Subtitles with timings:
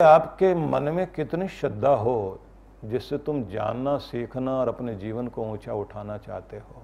[0.00, 2.38] आपके मन में कितनी श्रद्धा हो
[2.84, 6.82] जिससे तुम जानना, सीखना और अपने जीवन को ऊँचा उठाना चाहते हो?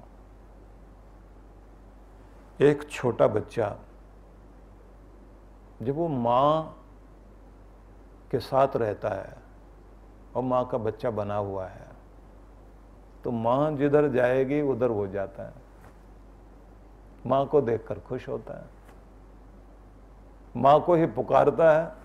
[2.60, 3.76] एक छोटा बच्चा,
[5.82, 6.76] जब वो माँ
[8.30, 9.36] के साथ रहता है
[10.36, 11.88] और माँ का बच्चा बना हुआ है
[13.24, 15.52] तो माँ जिधर जाएगी, उधर वो जाता है।
[17.26, 18.70] माँ को देखकर खुश होता है।
[20.56, 22.03] माँ को ही पुकारता है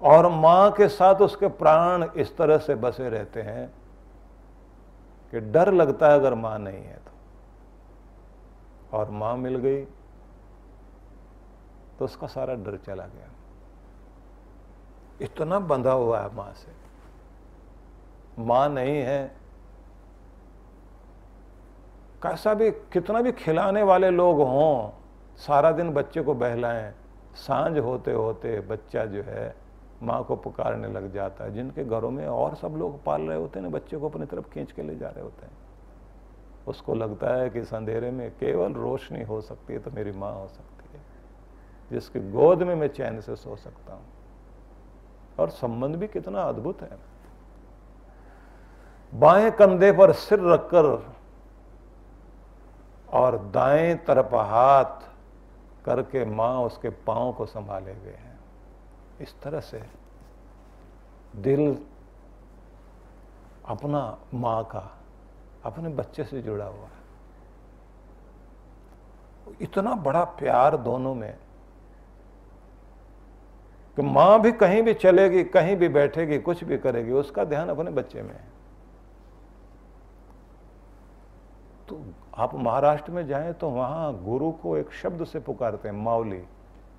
[0.00, 3.66] और माँ के साथ उसके प्राण इस तरह से बसे रहते हैं
[5.32, 7.12] कि डर लगता है अगर माँ नहीं है तो।
[8.98, 9.84] और माँ मिल गई
[11.98, 13.28] तो उसका सारा डर चला गया।
[15.20, 16.72] इतना बंधा हुआ है माँ से।
[18.38, 19.24] माँ नहीं है,
[22.22, 24.90] कैसा भी, कितना भी खिलाने वाले लोग हों,
[25.38, 26.92] सारा दिन बच्चे को बहलाएँ,
[27.36, 29.65] साँझ होते होते बच्चा जो है
[30.02, 33.58] माँ को पुकारने लग जाता है। जिनके घरों में और सब लोग पाल रहे होते
[33.58, 35.52] हैं ना, बच्चे को अपनी तरफ़ खींच के ले जा रहे होते हैं।
[36.66, 40.34] उसको लगता है कि इस अंधेरे में केवल रोशनी हो सकती है तो मेरी माँ
[40.34, 41.04] हो सकती है।
[41.90, 44.04] जिसकी गोद में मैं चैन से सो सकता हूँ।
[45.38, 46.98] और संबंध भी कितना अद्भुत है।
[49.14, 51.14] बाएँ कंधे पर सिर रखकर
[53.12, 55.10] और दाएँ तरफ़ हाथ
[55.84, 58.38] करके माँ उसके पाँव को संभाले हुए हैं।
[59.20, 59.82] इस तरह से
[61.36, 61.78] दिल
[63.64, 64.90] अपना माँ का,
[65.64, 67.04] अपने बच्चे से जुड़ा हुआ है।
[69.60, 71.34] इतना बड़ा प्यार दोनों में
[73.96, 77.90] कि माँ भी कहीं भी चलेगी, कहीं भी बैठेगी, कुछ भी करेगी, उसका ध्यान अपने
[77.90, 78.44] बच्चे में है।
[81.88, 82.00] तो
[82.34, 86.38] आप महाराष्ट्र में जाएँ तो वहाँ गुरु को एक शब्द से पुकारते हैं माउली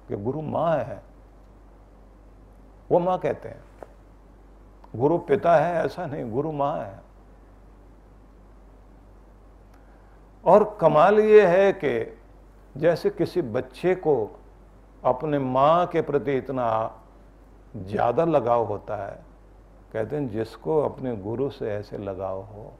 [0.07, 1.01] कि गुरु माँ है।
[2.89, 3.61] वो माँ कहते हैं,
[4.95, 6.99] गुरु पिता है, ऐसा नहीं, गुरु माँ है।
[10.43, 12.19] और कमाल ये है कि
[12.75, 14.15] जैसे किसी बच्चे को
[15.03, 16.67] अपने माँ के प्रति इतना
[17.77, 19.19] ज़्यादा लगाव होता है,
[19.93, 22.73] कहते हैं, जिसको अपने गुरु से ऐसे लगाव हो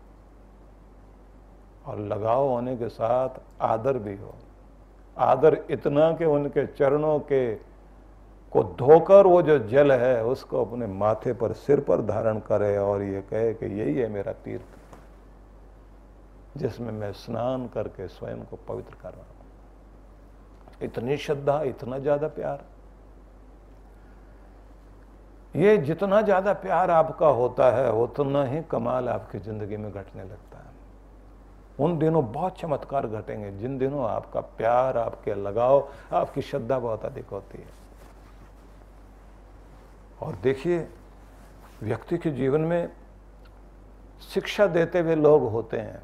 [1.86, 4.34] और लगाव होने के साथ आदर भी हो,
[5.18, 7.56] आदर इतना कि उनके चरणों के
[8.54, 13.04] को धोकर वो जो जल है उसको अपने माथे पर सिर पर धारण करे और
[13.04, 14.78] ये कहे कि यही है मेरा तीर्थ,
[16.58, 19.36] जिसमें मैं स्नान करके स्वयं को पवित्र कर रहा हूँ।
[20.82, 22.64] इतनी श्रद्धा, इतना ज़्यादा प्यार।
[25.56, 30.58] ये जितना ज़्यादा प्यार आपका होता है, उतना ही कमाल आपकी ज़िंदगी में घटने लगता
[30.58, 30.66] है।
[31.80, 37.30] उन दिनों बहुत चमत्कार घटेंगे। जिन दिनों आपका प्यार, आपके लगाव, आपकी श्रद्धा बहुत अधिक
[37.30, 37.68] होती है।
[40.22, 40.88] और देखिए,
[41.84, 42.94] व्यक्ति के जीवन में
[44.34, 46.04] शिक्षा देते हुए लोग होते हैं।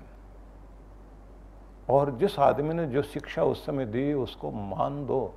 [1.89, 5.33] और जिस आदमी ने जो शिक्षा उस समय दी, उसको मान दो।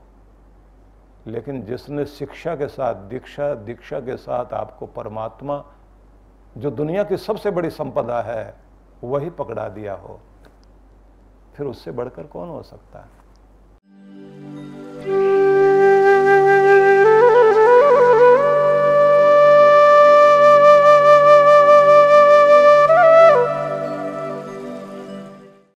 [1.26, 5.64] लेकिन जिसने शिक्षा के साथ, दीक्षा दीक्षा के साथ आपको परमात्मा,
[6.58, 8.54] जो दुनिया की सबसे बड़ी संपदा है,
[9.04, 10.20] वही पकड़ा दिया हो,
[11.54, 13.25] फिर उससे बढ़कर कौन हो सकता है?